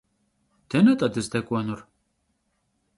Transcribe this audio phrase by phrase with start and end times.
[0.69, 1.79] Дэнэ-тӏэ дыздэкӏуэнур?